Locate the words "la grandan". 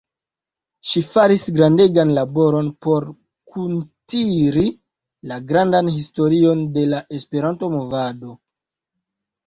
5.33-5.95